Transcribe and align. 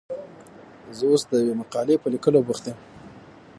زه 0.97 1.03
اوس 1.11 1.21
د 1.29 1.31
یوې 1.41 1.53
مقالې 1.61 1.95
په 2.01 2.07
لیکلو 2.13 2.39
بوخت 2.47 2.65
یم. 2.69 2.77